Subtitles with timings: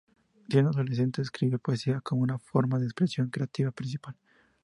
[0.49, 4.15] Siendo adolescente escribió poesía como una forma de expresión creativa principal.